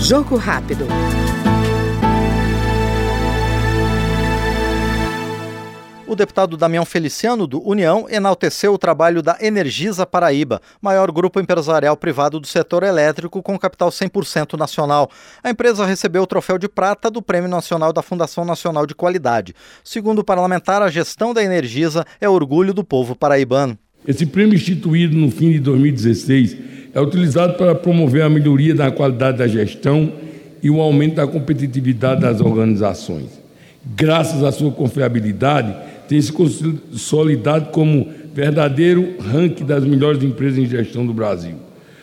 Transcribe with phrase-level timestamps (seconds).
[0.00, 0.86] Jogo rápido.
[6.12, 11.96] O deputado Damião Feliciano, do União, enalteceu o trabalho da Energisa Paraíba, maior grupo empresarial
[11.96, 15.10] privado do setor elétrico com capital 100% nacional.
[15.42, 19.54] A empresa recebeu o troféu de prata do Prêmio Nacional da Fundação Nacional de Qualidade.
[19.82, 23.78] Segundo o parlamentar, a gestão da Energisa é orgulho do povo paraibano.
[24.06, 26.56] Esse prêmio, instituído no fim de 2016,
[26.94, 30.12] é utilizado para promover a melhoria da qualidade da gestão
[30.62, 33.40] e o aumento da competitividade das organizações.
[33.96, 35.74] Graças à sua confiabilidade,
[36.08, 41.54] tem se consolidado como verdadeiro ranking das melhores empresas em gestão do Brasil.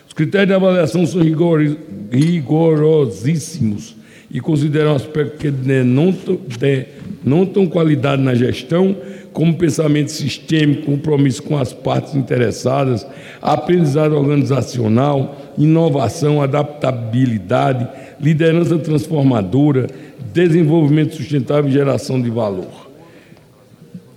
[0.07, 1.21] Os critérios de avaliação são
[2.11, 3.95] rigorosíssimos
[4.31, 5.47] e consideram aspectos que
[7.45, 8.95] tão qualidade na gestão,
[9.33, 13.05] como pensamento sistêmico, compromisso com as partes interessadas,
[13.41, 17.87] aprendizado organizacional, inovação, adaptabilidade,
[18.19, 19.87] liderança transformadora,
[20.33, 22.89] desenvolvimento sustentável e geração de valor.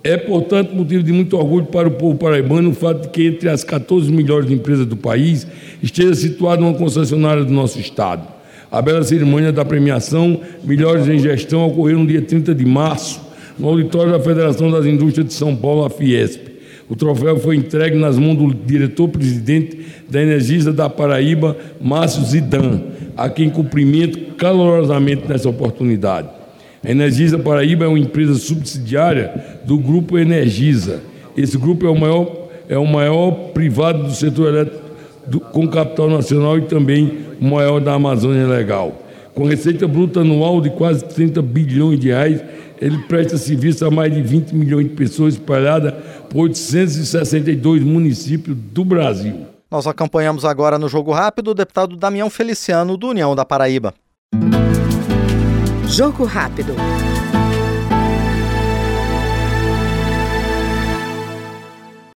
[0.04, 3.48] É, portanto, motivo de muito orgulho para o povo paraibano o fato de que entre
[3.48, 5.46] as 14 melhores empresas do país
[5.80, 8.26] esteja situada uma concessionária do nosso Estado.
[8.70, 13.20] A bela cerimônia da premiação Melhores em Gestão ocorreu no dia 30 de março,
[13.58, 16.40] no auditório da Federação das Indústrias de São Paulo, a Fiesp.
[16.88, 19.78] O troféu foi entregue nas mãos do diretor-presidente
[20.08, 22.82] da Energisa da Paraíba, Márcio Zidan,
[23.16, 26.28] a quem cumprimento calorosamente nessa oportunidade.
[26.84, 29.32] A Energisa Paraíba é uma empresa subsidiária
[29.64, 31.00] do Grupo Energisa.
[31.36, 34.82] Esse grupo é o maior, é o maior privado do setor elétrico
[35.26, 39.01] do, com capital nacional e também o maior da Amazônia Legal.
[39.34, 42.42] Com receita bruta anual de quase 30 bilhões de reais,
[42.80, 45.94] ele presta serviço a mais de 20 milhões de pessoas espalhadas
[46.28, 49.46] por 862 municípios do Brasil.
[49.70, 53.94] Nós acompanhamos agora no Jogo Rápido o deputado Damião Feliciano, do União da Paraíba.
[55.86, 56.74] Jogo rápido.